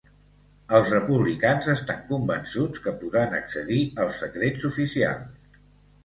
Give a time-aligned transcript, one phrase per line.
[0.75, 5.61] Els republicans estan convençuts que podran accedir als secrets oficials